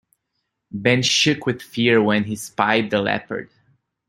Ben 0.71 1.03
shook 1.03 1.45
with 1.45 1.61
fear 1.61 2.01
when 2.01 2.23
he 2.23 2.35
spied 2.35 2.89
the 2.89 2.99
leopard. 3.03 3.51